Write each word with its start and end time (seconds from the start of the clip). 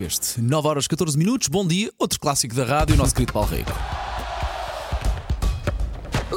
Este 0.00 0.42
9 0.42 0.68
horas 0.68 0.86
14 0.86 1.16
minutos, 1.16 1.48
bom 1.48 1.66
dia, 1.66 1.90
outro 1.98 2.20
clássico 2.20 2.54
da 2.54 2.64
rádio, 2.66 2.94
o 2.94 2.98
nosso 2.98 3.14
querido 3.14 3.32
Paulo 3.32 3.48
Rico. 3.48 3.72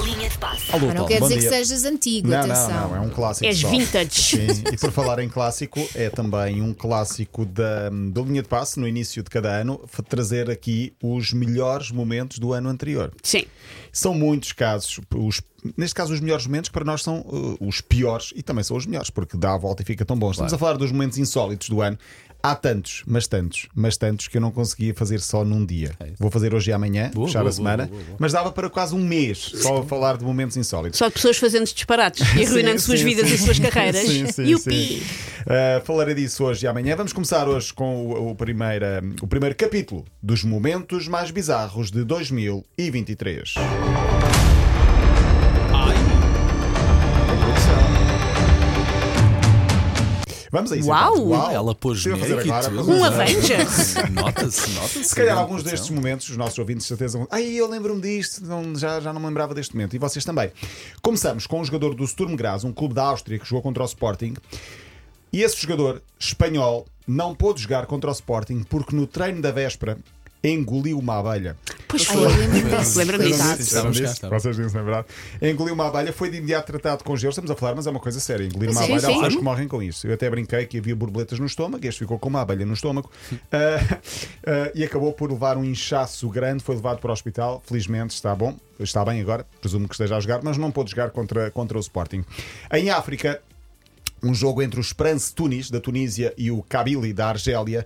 Linha 0.02 0.30
de 0.30 0.38
passe. 0.38 0.72
Alô, 0.72 0.86
Mas 0.88 0.96
não 0.96 0.96
Paulo. 0.96 1.08
quer 1.10 1.20
bom 1.20 1.28
dizer 1.28 1.40
dia. 1.42 1.50
que 1.50 1.56
sejas 1.58 1.84
antigo, 1.84 2.28
Não, 2.30 2.40
atenção. 2.40 2.70
não, 2.72 2.90
não, 2.92 2.96
é 2.96 3.00
um 3.02 3.10
clássico. 3.10 3.46
És 3.46 3.58
só. 3.60 3.70
vintage. 3.70 4.12
Sim, 4.22 4.48
e 4.72 4.78
por 4.78 4.92
falar 4.94 5.20
em 5.20 5.28
clássico, 5.28 5.86
é 5.94 6.10
também 6.10 6.62
um 6.62 6.74
clássico 6.74 7.46
da, 7.46 7.90
da 7.90 8.22
linha 8.22 8.42
de 8.42 8.48
passe 8.48 8.80
no 8.80 8.88
início 8.88 9.22
de 9.22 9.30
cada 9.30 9.50
ano, 9.50 9.82
f- 9.86 10.02
trazer 10.04 10.50
aqui 10.50 10.94
os 11.04 11.34
melhores 11.34 11.92
momentos 11.92 12.40
do 12.40 12.54
ano 12.54 12.70
anterior. 12.70 13.12
Sim. 13.22 13.44
São 13.92 14.14
muitos 14.14 14.54
casos, 14.54 15.02
os, 15.14 15.42
neste 15.78 15.96
caso, 15.96 16.14
os 16.14 16.20
melhores 16.20 16.46
momentos 16.46 16.70
que 16.70 16.74
para 16.74 16.86
nós 16.86 17.02
são 17.04 17.20
uh, 17.22 17.58
os 17.60 17.82
piores 17.82 18.32
e 18.36 18.42
também 18.44 18.64
são 18.64 18.76
os 18.78 18.86
melhores, 18.86 19.10
porque 19.10 19.38
dá 19.38 19.54
a 19.54 19.58
volta 19.58 19.82
e 19.82 19.86
fica 19.86 20.04
tão 20.06 20.18
bom. 20.18 20.32
Estamos 20.32 20.54
a 20.54 20.58
falar 20.58 20.74
dos 20.78 20.92
momentos 20.92 21.18
insólitos 21.18 21.70
do 21.70 21.82
ano. 21.82 21.98
Há 22.42 22.56
tantos, 22.56 23.04
mas 23.06 23.28
tantos, 23.28 23.68
mas 23.76 23.98
tantos 23.98 24.30
que 24.30 24.38
eu 24.38 24.42
não 24.42 24.50
conseguia 24.50 24.94
fazer 24.94 25.20
só 25.20 25.44
num 25.44 25.66
dia. 25.66 25.92
Vou 26.18 26.32
fazer 26.32 26.56
hoje 26.56 26.70
e 26.70 26.74
amanhã, 26.74 27.12
Boa, 27.14 27.28
fechar 27.28 27.40
boa, 27.40 27.50
a 27.50 27.52
semana, 27.52 27.86
boa, 27.86 27.96
boa, 27.98 28.04
boa. 28.06 28.18
mas 28.18 28.32
dava 28.32 28.50
para 28.50 28.70
quase 28.70 28.96
um 28.96 29.04
mês 29.06 29.38
só 29.56 29.80
a 29.80 29.84
falar 29.84 30.16
de 30.18 30.24
momentos 30.24 30.56
insólitos. 30.56 30.98
Só 30.98 31.08
de 31.10 31.16
pessoas 31.16 31.36
fazendo 31.38 31.66
disparates 31.66 32.26
e 32.38 32.44
arruinando 32.48 32.80
Sim, 32.80 32.86
suas 32.86 33.00
sim, 33.02 33.06
vidas 33.06 33.28
sim. 33.28 33.36
e 33.36 33.38
suas 33.40 33.60
carreiras. 33.60 34.08
Sim, 34.08 34.32
sim, 34.32 34.44
Yupi! 34.46 34.72
sim. 35.00 35.02
Uh, 35.42 35.84
falarei 35.84 36.16
disso 36.16 36.46
hoje 36.46 36.66
e 36.66 36.68
amanhã. 36.70 36.96
Vamos 36.96 37.12
começar 37.12 37.46
hoje 37.46 37.74
com 37.74 38.06
o, 38.06 38.30
o 38.32 38.36
primeira- 38.36 39.04
o 39.22 39.28
primeiro 39.28 39.54
capítulo 39.56 40.06
dos 40.24 40.42
momentos 40.46 41.10
mais 41.10 41.32
bizarros 41.32 41.92
de 41.92 42.06
2023. 42.06 43.56
Vamos 50.52 50.72
a 50.72 50.78
isso. 50.78 50.88
Uau! 50.90 51.16
então. 51.16 51.52
Ela 51.52 51.76
pôs 51.76 52.06
a 52.06 52.18
fazer 52.18 52.40
agora, 52.40 52.84
Um 52.84 53.04
Avengers! 53.04 53.96
Nota-se, 54.12 54.70
nota-se. 54.72 55.04
Se 55.04 55.16
calhar 55.16 55.38
alguns 55.38 55.64
destes 55.64 55.90
momentos, 55.90 56.30
os 56.30 56.38
nossos 56.38 56.58
ouvintes, 56.58 56.84
de 56.84 56.88
certeza, 56.90 57.18
vão. 57.18 57.28
Ai, 57.30 57.46
eu 57.54 57.68
lembro-me 57.68 58.02
disto, 58.02 58.44
não, 58.46 58.76
já, 58.76 59.00
já 59.00 59.14
não 59.14 59.22
me 59.22 59.28
lembrava 59.28 59.54
deste 59.54 59.76
momento. 59.76 59.96
E 59.96 60.00
vocês 60.00 60.26
também. 60.26 60.52
Começamos 61.02 61.46
com 61.46 61.62
um 61.62 61.66
jogador 61.66 61.94
do 61.94 62.06
Sturm 62.06 62.36
Graz, 62.36 62.64
um 62.64 62.74
clube 62.74 62.94
da 62.94 63.04
Áustria 63.04 63.38
que 63.38 63.48
jogou 63.48 63.62
contra 63.62 63.84
o 63.84 63.86
Sporting. 63.86 64.34
E 65.32 65.44
esse 65.44 65.62
jogador 65.62 66.02
espanhol 66.20 66.88
não 67.08 67.36
pôde 67.36 67.62
jogar 67.62 67.86
contra 67.86 68.10
o 68.10 68.14
Sporting 68.14 68.64
porque 68.64 68.96
no 68.96 69.06
treino 69.06 69.42
da 69.42 69.52
véspera 69.52 69.98
engoliu 70.44 70.98
uma 70.98 71.20
abelha. 71.20 71.56
Pois 71.90 72.06
foi. 72.06 72.28
Lembra-me 72.98 73.26
disso. 73.26 73.44
Vocês 74.30 74.58
verdade? 74.58 75.08
Engoliu 75.42 75.74
uma 75.74 75.88
abelha, 75.88 76.14
foi 76.14 76.30
de 76.30 76.38
imediato 76.38 76.68
tratado 76.68 77.04
com 77.04 77.18
gelo. 77.18 77.32
Estamos 77.32 77.50
a 77.50 77.56
falar, 77.56 77.74
mas 77.74 77.88
é 77.88 77.90
uma 77.90 78.00
coisa 78.00 78.20
séria. 78.20 78.46
Engolir 78.46 78.70
uma 78.70 78.80
Sim, 78.80 78.94
abelha, 78.94 79.08
há 79.08 79.12
pessoas 79.12 79.36
que 79.36 79.42
morrem 79.42 79.68
com 79.68 79.82
isso. 79.82 80.06
Eu 80.06 80.14
até 80.14 80.30
brinquei 80.30 80.68
que 80.68 80.78
havia 80.78 80.96
borboletas 80.96 81.40
no 81.40 81.48
estômago, 81.48 81.86
este 81.86 82.00
ficou 82.00 82.20
com 82.20 82.30
uma 82.30 82.42
abelha 82.42 82.66
no 82.66 82.74
estômago 82.74 83.10
Ah, 83.52 83.98
ah, 84.46 84.72
e 84.76 84.84
acabou 84.84 85.12
por 85.12 85.32
levar 85.32 85.58
um 85.58 85.66
inchaço 85.66 86.30
grande. 86.30 86.64
Foi 86.64 86.76
levado 86.76 87.00
para 87.00 87.10
o 87.10 87.14
hospital. 87.14 87.64
Felizmente 87.66 88.14
está 88.14 88.36
bom, 88.36 88.56
está 88.80 89.04
bem 89.04 89.20
agora. 89.20 89.44
Presumo 89.60 89.88
que 89.88 89.96
esteja 89.96 90.16
a 90.16 90.20
jogar, 90.20 90.42
mas 90.44 90.58
não 90.58 90.70
pôde 90.70 90.92
jogar 90.92 91.10
contra, 91.10 91.50
contra 91.50 91.76
o 91.76 91.82
Sporting. 91.82 92.24
Em 92.72 92.92
África, 92.92 93.42
um 94.22 94.34
jogo 94.34 94.62
entre 94.62 94.80
o 94.80 94.82
Esperance 94.82 95.34
Tunis, 95.34 95.72
da 95.72 95.80
Tunísia, 95.80 96.34
e 96.38 96.52
o 96.52 96.62
Kabylie, 96.62 97.14
da 97.14 97.30
Argélia, 97.30 97.86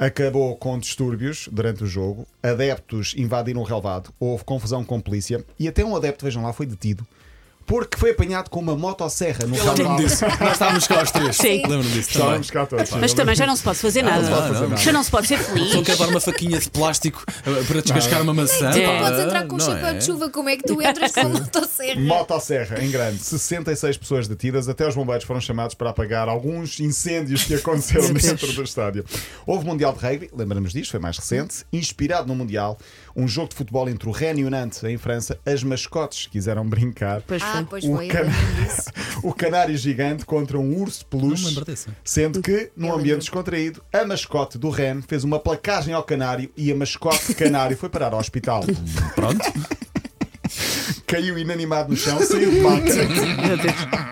acabou 0.00 0.56
com 0.56 0.78
distúrbios 0.78 1.46
durante 1.52 1.84
o 1.84 1.86
jogo. 1.86 2.26
Adeptos 2.42 3.14
invadiram 3.18 3.60
o 3.60 3.64
relvado, 3.64 4.10
houve 4.18 4.42
confusão 4.44 4.82
com 4.82 4.98
polícia. 4.98 5.44
E 5.58 5.68
até 5.68 5.84
um 5.84 5.94
adepto, 5.94 6.24
vejam 6.24 6.42
lá, 6.42 6.54
foi 6.54 6.64
detido 6.64 7.06
porque 7.66 7.96
foi 7.96 8.10
apanhado 8.10 8.50
com 8.50 8.58
uma 8.60 8.76
motosserra 8.76 9.46
no 9.46 9.56
Eu 9.56 9.64
lembro-me 9.64 9.96
disso. 10.04 10.24
Nós 10.40 10.52
estávamos 10.52 10.86
cá 10.86 11.00
aos 11.00 11.10
três. 11.10 11.36
Sim. 11.36 11.62
Lembro-me 11.62 11.90
disso 11.90 12.12
também. 12.12 12.40
Estávamos 12.40 12.50
cá 12.50 12.66
todos. 12.66 12.90
Mas 12.90 13.14
também 13.14 13.34
já 13.34 13.46
não 13.46 13.54
se 13.56 13.62
pode 13.62 13.78
fazer 13.78 14.02
nada. 14.02 14.28
não. 14.68 14.76
Já 14.76 14.92
não 14.92 15.02
se 15.02 15.10
pode 15.10 15.26
ser 15.28 15.38
feliz. 15.38 15.72
Só 15.72 15.82
quero 15.82 15.98
dar 15.98 16.08
uma 16.08 16.20
faquinha 16.20 16.58
de 16.58 16.68
plástico 16.68 17.24
uh, 17.46 17.64
para 17.64 17.80
descascar 17.80 18.22
uma 18.22 18.34
maçã. 18.34 18.70
Tu 18.70 18.80
podes 18.80 19.20
entrar 19.20 19.46
com 19.46 19.54
um 19.54 19.58
Não 19.58 19.66
chapéu 19.66 19.86
é? 19.86 19.94
de 19.94 20.04
chuva, 20.04 20.30
como 20.30 20.48
é 20.48 20.56
que 20.56 20.64
tu 20.64 20.82
entras 20.82 21.12
com 21.12 21.20
uma 21.26 21.40
motosserra? 21.40 22.00
Motosserra, 22.00 22.82
em 22.84 22.90
grande. 22.90 23.18
66 23.18 23.96
pessoas 23.98 24.26
detidas. 24.26 24.68
Até 24.68 24.88
os 24.88 24.94
bombeiros 24.94 25.24
foram 25.24 25.40
chamados 25.40 25.74
para 25.74 25.90
apagar 25.90 26.28
alguns 26.28 26.80
incêndios 26.80 27.44
que 27.44 27.54
aconteceram 27.54 28.12
dentro 28.12 28.52
do 28.52 28.62
estádio. 28.62 29.04
Houve 29.46 29.64
Mundial 29.64 29.92
de 29.92 30.04
Rugby, 30.04 30.30
lembramos 30.36 30.72
disto, 30.72 30.90
foi 30.90 31.00
mais 31.00 31.16
recente. 31.16 31.64
Inspirado 31.72 32.26
no 32.26 32.34
Mundial, 32.34 32.78
um 33.20 33.28
jogo 33.28 33.48
de 33.50 33.54
futebol 33.56 33.88
entre 33.88 34.08
o 34.08 34.12
Rennes 34.12 34.40
e 34.42 34.44
o 34.44 34.50
Nantes, 34.50 34.82
em 34.84 34.96
França. 34.96 35.38
As 35.44 35.62
mascotes 35.62 36.26
quiseram 36.26 36.66
brincar. 36.66 37.22
Pois 37.26 37.42
Ah, 37.42 37.52
foi. 37.52 37.64
pois 37.64 37.84
O 37.84 37.96
foi, 37.96 38.08
can- 38.08 38.26
o 39.22 39.32
canário 39.34 39.76
gigante 39.76 40.24
contra 40.24 40.58
um 40.58 40.80
urso 40.80 41.00
de 41.10 41.16
Não 41.16 41.28
me 41.28 41.36
peluche. 41.36 41.86
Sendo 42.04 42.40
que, 42.42 42.70
num 42.76 42.92
ambiente 42.92 43.20
descontraído, 43.20 43.82
a 43.92 44.04
mascote 44.04 44.58
do 44.58 44.70
Ren 44.70 45.02
fez 45.02 45.22
uma 45.24 45.38
placagem 45.38 45.94
ao 45.94 46.02
canário 46.02 46.50
e 46.56 46.72
a 46.72 46.74
mascote 46.74 47.34
canário 47.34 47.76
foi 47.76 47.88
parar 47.88 48.12
ao 48.12 48.18
hospital. 48.20 48.64
Pronto. 49.14 49.38
Caiu 51.06 51.38
inanimado 51.38 51.90
no 51.90 51.96
chão, 51.96 52.18
saiu 52.22 52.50
de 52.50 52.58
maca. 52.60 54.09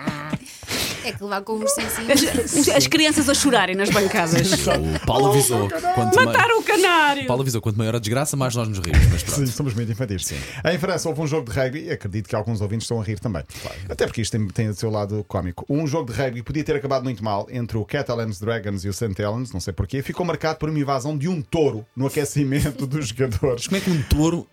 É 1.09 1.11
que 1.13 1.23
levar 1.23 1.41
com 1.41 1.53
ursinho 1.53 1.87
As, 1.87 2.69
as 2.69 2.87
crianças 2.87 3.27
a 3.29 3.33
chorarem 3.33 3.75
nas 3.75 3.89
bancadas. 3.89 4.49
O 4.69 5.05
Paulo 5.05 5.31
avisou. 5.31 5.67
Quanto 5.95 6.15
mai- 6.15 6.25
Mataram 6.25 6.59
o 6.59 6.63
canário! 6.63 7.25
Paulo 7.25 7.41
avisou, 7.41 7.61
quanto 7.61 7.77
maior 7.77 7.95
a 7.95 7.99
desgraça, 7.99 8.35
mais 8.37 8.55
nós 8.55 8.67
nos 8.67 8.79
rimos. 8.79 9.05
Mas 9.11 9.23
pronto. 9.23 9.39
Sim, 9.39 9.45
somos 9.47 9.73
muito 9.73 9.91
infantis. 9.91 10.31
Em 10.65 10.77
França 10.77 11.09
houve 11.09 11.21
um 11.21 11.27
jogo 11.27 11.51
de 11.51 11.57
rugby 11.57 11.85
e 11.85 11.91
acredito 11.91 12.27
que 12.29 12.35
alguns 12.35 12.61
ouvintes 12.61 12.85
estão 12.85 13.01
a 13.01 13.03
rir 13.03 13.19
também. 13.19 13.43
Até 13.89 14.05
porque 14.05 14.21
isto 14.21 14.37
tem, 14.37 14.47
tem 14.49 14.69
o 14.69 14.73
seu 14.75 14.89
lado 14.89 15.25
cómico. 15.27 15.65
Um 15.69 15.87
jogo 15.87 16.11
de 16.11 16.17
rugby 16.19 16.43
podia 16.43 16.63
ter 16.63 16.75
acabado 16.75 17.03
muito 17.03 17.23
mal 17.23 17.47
entre 17.49 17.77
o 17.77 17.85
Catalans 17.85 18.39
Dragons 18.39 18.85
e 18.85 18.89
o 18.89 18.93
St. 18.93 19.19
Helens, 19.19 19.51
não 19.51 19.59
sei 19.59 19.73
porquê, 19.73 20.01
ficou 20.03 20.25
marcado 20.25 20.59
por 20.59 20.69
uma 20.69 20.79
invasão 20.79 21.17
de 21.17 21.27
um 21.27 21.41
touro 21.41 21.85
no 21.95 22.05
aquecimento 22.07 22.85
dos 22.85 23.07
jogadores. 23.07 23.67
Como 23.67 23.77
é 23.77 23.79
que 23.79 23.89
um 23.89 24.01
touro 24.03 24.47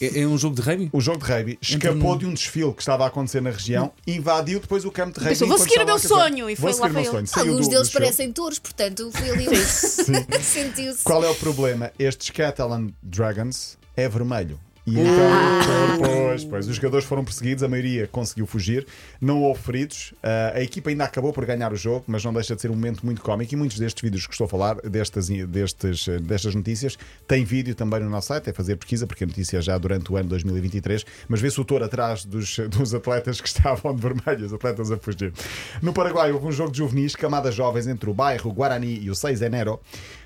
é, 0.00 0.20
é 0.20 0.26
um 0.26 0.36
jogo 0.38 0.56
de 0.56 0.62
rugby? 0.62 0.88
O 0.92 1.00
jogo 1.00 1.18
de 1.24 1.32
rugby 1.32 1.58
escapou 1.60 2.12
num- 2.12 2.18
de 2.18 2.26
um 2.26 2.34
desfile 2.34 2.72
que 2.72 2.82
estava 2.82 3.04
a 3.04 3.06
acontecer 3.08 3.40
na 3.40 3.50
região, 3.50 3.92
invadiu 4.06 4.60
depois 4.60 4.84
o 4.84 4.90
campo 4.90 5.12
de 5.12 5.18
rugby. 5.20 5.30
Pensou, 5.30 5.48
vou 5.48 5.58
seguir 5.58 5.80
o 5.82 5.86
meu 5.86 5.98
sonho, 5.98 6.50
e 6.50 6.56
foi 6.56 6.72
lá 6.74 6.88
para 6.88 7.00
ele. 7.00 7.08
Alguns 7.36 7.66
do- 7.66 7.70
deles 7.70 7.90
parecem 7.90 8.32
touros, 8.32 8.58
portanto 8.58 9.10
foi 9.12 9.30
ali. 9.30 9.46
Sentiu-se. 10.42 11.02
Qual 11.04 11.24
é 11.24 11.28
o 11.28 11.34
problema? 11.34 11.92
Estes 11.98 12.30
Catalan 12.30 12.88
Dragons 13.02 13.78
é 13.96 14.08
vermelho. 14.08 14.58
E 14.86 14.98
Ah. 14.98 15.94
então, 15.96 16.08
pois, 16.28 16.44
pois, 16.44 16.68
os 16.68 16.76
jogadores 16.76 17.06
foram 17.06 17.24
perseguidos, 17.24 17.62
a 17.62 17.68
maioria 17.68 18.06
conseguiu 18.06 18.46
fugir, 18.46 18.86
não 19.18 19.42
houve 19.42 19.60
feridos. 19.62 20.12
Ah, 20.22 20.52
a 20.56 20.62
equipa 20.62 20.90
ainda 20.90 21.04
acabou 21.04 21.32
por 21.32 21.46
ganhar 21.46 21.72
o 21.72 21.76
jogo, 21.76 22.04
mas 22.06 22.22
não 22.22 22.32
deixa 22.34 22.54
de 22.54 22.60
ser 22.60 22.70
um 22.70 22.74
momento 22.74 23.04
muito 23.04 23.22
cómico. 23.22 23.54
E 23.54 23.56
muitos 23.56 23.78
destes 23.78 24.02
vídeos 24.02 24.26
que 24.26 24.34
estou 24.34 24.44
a 24.44 24.48
falar, 24.48 24.76
destas, 24.82 25.28
destes, 25.28 26.06
destas 26.22 26.54
notícias, 26.54 26.98
tem 27.26 27.44
vídeo 27.44 27.74
também 27.74 28.00
no 28.00 28.10
nosso 28.10 28.28
site. 28.28 28.50
É 28.50 28.52
fazer 28.52 28.76
pesquisa, 28.76 29.06
porque 29.06 29.24
a 29.24 29.26
notícia 29.26 29.58
é 29.58 29.62
já 29.62 29.78
durante 29.78 30.12
o 30.12 30.16
ano 30.16 30.28
2023. 30.28 31.04
Mas 31.28 31.40
vê-se 31.40 31.58
o 31.60 31.64
touro 31.64 31.84
atrás 31.84 32.24
dos, 32.24 32.58
dos 32.68 32.94
atletas 32.94 33.40
que 33.40 33.48
estavam 33.48 33.94
de 33.94 34.02
vermelho, 34.02 34.44
os 34.46 34.52
atletas 34.52 34.90
a 34.90 34.98
fugir. 34.98 35.32
No 35.80 35.92
Paraguai 35.94 36.30
houve 36.30 36.46
um 36.46 36.52
jogo 36.52 36.70
de 36.70 36.78
juvenis, 36.78 37.16
camadas 37.16 37.54
jovens 37.54 37.86
entre 37.86 38.10
o 38.10 38.14
bairro 38.14 38.52
Guarani 38.52 38.98
e 39.00 39.08
o 39.10 39.14
6 39.14 39.40
Enero. 39.40 39.80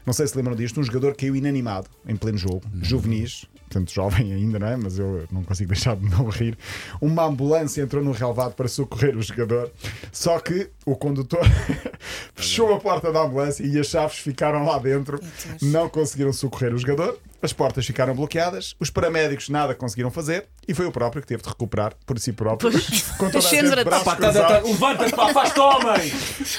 Não 0.05 0.13
sei 0.13 0.27
se 0.27 0.37
lembram 0.37 0.57
disto, 0.57 0.81
um 0.81 0.83
jogador 0.83 1.15
caiu 1.15 1.37
inanimado 1.37 1.87
em 2.07 2.17
pleno 2.17 2.39
jogo, 2.39 2.63
juvenis, 2.81 3.45
portanto 3.59 3.93
jovem 3.93 4.33
ainda, 4.33 4.48
não 4.57 4.67
é? 4.69 4.77
Mas 4.77 4.99
eu 4.99 5.25
não 5.33 5.43
consigo 5.43 5.73
deixar 5.73 5.97
de 5.97 6.09
não 6.09 6.29
rir. 6.29 6.57
Uma 7.01 7.25
ambulância 7.25 7.83
entrou 7.83 8.05
no 8.05 8.13
relvado 8.13 8.55
para 8.55 8.69
socorrer 8.69 9.17
o 9.17 9.23
jogador, 9.23 9.71
só 10.13 10.39
que 10.39 10.71
o 10.87 10.95
condutor 10.95 11.41
fechou 12.35 12.73
a 12.73 12.79
porta 12.79 13.13
da 13.13 13.23
ambulância 13.23 13.65
e 13.65 13.79
as 13.79 13.89
chaves 13.89 14.19
ficaram 14.19 14.65
lá 14.65 14.79
dentro, 14.79 15.21
não 15.61 15.89
conseguiram 15.89 16.33
socorrer 16.33 16.75
o 16.75 16.79
jogador. 16.79 17.19
As 17.41 17.53
portas 17.53 17.87
ficaram 17.87 18.17
bloqueadas, 18.17 18.75
os 18.81 18.91
paramédicos 18.91 19.49
nada 19.49 19.73
conseguiram 19.73 20.11
fazer 20.11 20.47
e 20.67 20.75
foi 20.75 20.87
o 20.87 20.91
próprio 20.93 21.23
que 21.23 21.29
teve 21.29 21.41
de 21.41 21.49
recuperar 21.49 21.93
por 22.05 22.19
si 22.19 22.33
próprio. 22.33 22.73
Com 23.17 23.31
toda 23.31 23.39
a 23.39 23.41
gente 23.51 23.71
de 23.77 23.85
braços 23.85 24.05
tá, 24.05 24.17
cruzados. 24.17 24.69
Levanta-te, 24.71 25.15
pá, 25.15 25.33
faz-te 25.33 25.61
homem! 25.61 26.13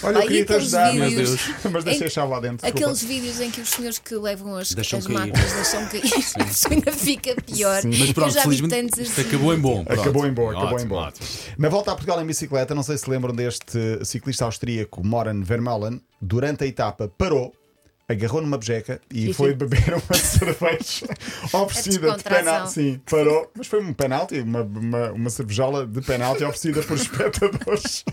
Olha, 0.03 0.17
eu 0.17 0.21
queria 0.21 0.45
te 0.45 0.53
aqueles 0.53 0.73
ajudar, 0.73 0.91
vídeos- 0.93 1.11
meu 1.11 1.25
Deus. 1.25 1.41
Mas 1.73 1.83
deixei 1.83 2.03
Em- 2.03 2.07
a 2.07 2.09
chave 2.09 2.31
lá 2.31 2.39
dentro. 2.39 2.57
desculpa. 2.65 2.77
Aqueles 2.79 3.03
vídeos 3.03 3.41
em 3.41 3.51
que 3.51 3.59
os 3.61 3.69
senhores 3.69 3.99
que 3.99 4.15
levam 4.15 4.55
as, 4.55 4.73
as 4.77 4.87
cair. 4.89 5.09
máquinas 5.09 5.51
deixam 5.53 5.85
cair, 5.87 6.03
isso 6.49 6.71
ainda 6.73 6.91
fica 6.93 7.35
pior. 7.41 7.81
Mas 7.83 8.11
pronto, 8.13 8.41
felizmente 8.41 9.01
assim. 9.01 9.21
acabou 9.21 9.53
em 9.53 9.59
bom. 9.59 9.83
Pronto. 9.83 9.99
Acabou 10.01 10.25
em 10.27 10.33
boa, 10.33 10.51
acabou 10.57 10.79
em 10.79 10.89
ótimo. 10.89 11.27
Na 11.57 11.67
volta 11.67 11.91
a 11.91 11.95
Portugal 11.95 12.21
em 12.21 12.25
bicicleta, 12.25 12.73
não 12.73 12.83
sei 12.83 12.97
se 12.97 13.09
lembram 13.09 13.35
deste 13.35 14.05
ciclista 14.05 14.45
austríaco 14.45 15.05
Moran 15.05 15.41
Vermeulen, 15.43 16.01
durante 16.21 16.63
a 16.63 16.67
etapa 16.67 17.11
parou, 17.17 17.53
agarrou 18.09 18.41
numa 18.41 18.57
bejeca 18.57 18.99
e 19.13 19.27
Sim, 19.27 19.33
foi 19.33 19.51
sim. 19.51 19.57
beber 19.57 19.93
uma 19.93 20.17
cerveja 20.17 21.05
oferecida 21.53 22.17
de 22.17 22.23
penalti. 22.23 22.73
Sim, 22.73 23.01
parou, 23.09 23.51
mas 23.55 23.67
foi 23.67 23.81
um 23.81 23.93
penalti, 23.93 24.39
uma, 24.39 24.63
uma, 24.63 25.11
uma 25.11 25.29
cervejola 25.29 25.85
de 25.85 26.01
penalti 26.01 26.43
oferecida 26.43 26.81
por 26.81 26.97
espectadores. 26.97 28.03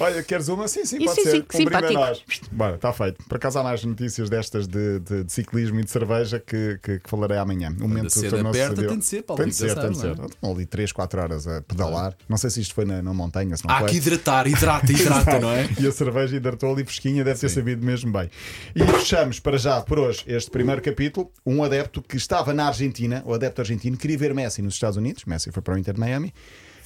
Olha, 0.00 0.22
queres 0.22 0.48
uma? 0.48 0.66
Sim, 0.66 0.84
sim, 0.84 0.98
pode 1.04 1.14
sim, 1.14 1.22
ser. 1.24 1.30
sim, 1.30 1.62
um 1.62 1.64
brinde 1.66 1.84
a 1.84 1.88
simpático. 1.88 1.94
nós. 2.00 2.22
Bora, 2.50 2.74
está 2.76 2.92
feito. 2.92 3.24
Por 3.28 3.36
acaso 3.36 3.58
há 3.58 3.62
mais 3.62 3.84
notícias 3.84 4.28
destas 4.30 4.66
de, 4.66 4.98
de- 5.00 5.24
de 5.24 5.32
ciclismo 5.32 5.78
e 5.80 5.84
de 5.84 5.90
cerveja 5.90 6.40
que, 6.40 6.78
que- 6.82 6.98
que 7.00 7.10
falarei 7.10 7.36
amanhã. 7.38 7.68
O 7.78 7.82
momento 7.82 8.12
tornou-se 8.12 8.58
sadio. 8.58 8.88
tem 8.88 8.98
de 8.98 9.04
ser, 9.04 9.22
Paulo, 9.22 9.42
Tem 9.42 9.50
de 9.50 9.56
ser, 9.56 9.68
nunca 9.68 9.80
tem 9.82 9.90
de 9.92 9.98
ser. 9.98 10.16
não 10.16 10.26
Estão 10.26 10.52
ali 10.52 10.66
3, 10.66 10.92
4 10.92 11.20
horas 11.20 11.46
a 11.46 11.60
pedalar. 11.62 12.16
Não 12.28 12.36
sei 12.36 12.50
se 12.50 12.60
isto 12.60 12.74
foi 12.74 12.84
na, 12.84 13.02
na 13.02 13.12
montanha, 13.12 13.56
se 13.56 13.66
não 13.66 13.74
Há 13.74 13.80
foi. 13.80 13.90
que 13.90 13.96
hidratar, 13.96 14.46
hidrata, 14.46 14.90
hidrata, 14.90 15.38
não 15.40 15.50
é? 15.50 15.68
E 15.78 15.86
a 15.86 15.92
cerveja 15.92 16.36
hidratou 16.36 16.72
ali 16.72 16.84
fresquinha, 16.84 17.22
deve 17.22 17.38
ter 17.38 17.48
sabido 17.48 17.84
mesmo 17.84 18.10
bem. 18.12 18.30
E 18.74 18.82
fechamos 18.84 19.38
para 19.38 19.58
já, 19.58 19.80
por 19.82 19.98
hoje, 19.98 20.24
este 20.26 20.50
primeiro 20.50 20.80
capítulo. 20.80 21.30
Um 21.44 21.62
adepto 21.62 22.00
que 22.02 22.16
estava 22.16 22.54
na 22.54 22.66
Argentina, 22.68 23.22
o 23.26 23.34
adepto 23.34 23.60
argentino, 23.60 23.96
queria 23.96 24.16
ver 24.16 24.32
Messi 24.34 24.62
nos 24.62 24.74
Estados 24.74 24.96
Unidos. 24.96 25.24
Messi 25.24 25.50
foi 25.52 25.62
para 25.62 25.74
o 25.74 25.78
Inter 25.78 25.94
de 25.94 26.00
Miami. 26.00 26.32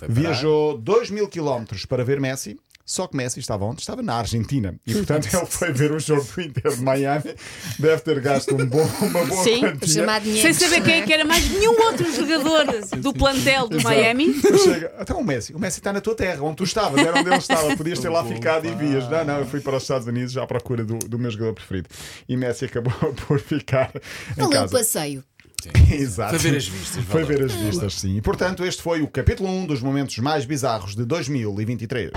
Viajou 0.08 0.76
2 0.76 1.10
mil 1.10 1.28
quilómetros 1.28 1.86
para 1.86 2.04
ver 2.04 2.20
Messi. 2.20 2.58
Só 2.84 3.06
que 3.06 3.16
Messi 3.16 3.40
estava 3.40 3.64
onde? 3.64 3.80
Estava 3.80 4.02
na 4.02 4.14
Argentina. 4.16 4.74
E 4.86 4.92
portanto 4.94 5.28
ele 5.32 5.46
foi 5.46 5.72
ver 5.72 5.92
o 5.92 5.98
jogo 5.98 6.22
do 6.22 6.40
Inter 6.40 6.76
de 6.76 6.82
Miami. 6.82 7.34
Deve 7.78 8.02
ter 8.02 8.20
gasto 8.20 8.54
um 8.54 8.66
bom, 8.66 8.88
uma 9.00 9.24
boa 9.24 9.42
Sim. 9.42 9.60
quantia. 9.60 9.88
Chamar 9.88 10.20
dinheiro. 10.20 10.42
Sem 10.42 10.52
saber 10.52 10.82
quem 10.84 11.00
é 11.00 11.02
que 11.02 11.12
era 11.12 11.24
mais 11.24 11.48
nenhum 11.50 11.80
outro 11.80 12.14
jogador 12.14 12.66
do 13.00 13.12
plantel 13.14 13.68
do 13.68 13.78
Exato. 13.78 13.94
Miami. 13.94 14.34
Chega, 14.34 14.92
então 15.00 15.20
o 15.20 15.24
Messi, 15.24 15.54
o 15.54 15.58
Messi 15.58 15.78
está 15.80 15.92
na 15.92 16.00
tua 16.00 16.14
terra, 16.14 16.42
onde 16.42 16.56
tu 16.56 16.64
estavas, 16.64 17.00
era 17.00 17.18
onde 17.18 17.28
ele 17.28 17.36
estava, 17.36 17.76
podias 17.76 17.98
ter 17.98 18.08
lá 18.08 18.24
ficado 18.24 18.66
e 18.66 18.74
vias. 18.74 19.08
Não, 19.08 19.24
não, 19.24 19.38
eu 19.38 19.46
fui 19.46 19.60
para 19.60 19.76
os 19.76 19.82
Estados 19.82 20.06
Unidos 20.06 20.32
já 20.32 20.42
à 20.42 20.46
procura 20.46 20.84
do, 20.84 20.98
do 20.98 21.18
meu 21.18 21.30
jogador 21.30 21.54
preferido. 21.54 21.88
E 22.28 22.36
Messi 22.36 22.66
acabou 22.66 22.92
por 23.26 23.40
ficar 23.40 23.90
em 24.36 24.42
Valeu 24.42 24.64
o 24.64 24.70
passeio. 24.70 25.24
Exato. 25.90 26.38
Foi 26.38 26.50
ver 26.50 26.56
as 26.58 26.66
vistas, 26.66 27.04
Foi 27.04 27.24
ver 27.24 27.42
as 27.44 27.52
vistas, 27.52 27.94
sim. 27.94 28.16
E 28.16 28.20
portanto, 28.20 28.64
este 28.64 28.82
foi 28.82 29.02
o 29.02 29.08
capítulo 29.08 29.48
1 29.48 29.66
dos 29.66 29.80
momentos 29.80 30.18
mais 30.18 30.44
bizarros 30.44 30.94
de 30.94 31.04
2023. 31.04 32.10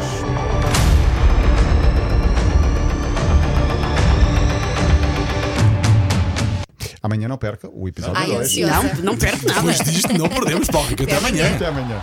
Amanhã 7.07 7.29
não 7.29 7.37
perca 7.37 7.69
o 7.71 7.87
episódio 7.87 8.17
Ai, 8.17 8.27
2. 8.27 8.39
ansiosa. 8.41 8.73
Não, 8.95 9.03
não 9.03 9.17
perde 9.17 9.45
nada. 9.45 9.61
Depois 9.61 9.77
disto, 9.77 10.17
não 10.17 10.27
perdemos, 10.27 10.67
Paulo. 10.67 10.89
Rico. 10.89 11.03
Até 11.03 11.15
amanhã. 11.15 11.55
Até 11.55 11.65
amanhã. 11.67 12.01